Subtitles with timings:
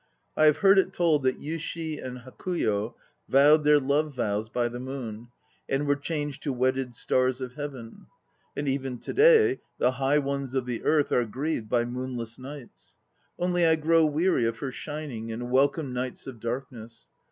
[0.35, 2.95] I have heard it told that Yushi and Hakuyo
[3.29, 5.27] vowed their love vows by the moon,
[5.69, 8.07] and were changed to wedded stars of heaven.
[8.57, 12.97] And even to day the high ones of the earth are grieved by moonless nights.
[13.37, 17.07] Only I grow weary of her shining and welcome nights of darkness.